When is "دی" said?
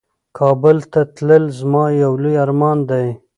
2.89-3.07